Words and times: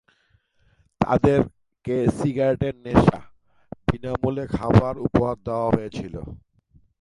তাদেরকে 1.01 1.95
সিগারেটের 2.17 2.75
নেশা, 2.85 3.19
বিনামূল্যে 3.87 4.45
খাবার 4.55 4.93
উপহার 5.07 5.35
দেয়া 5.45 5.67
হয়েছিল। 5.75 6.15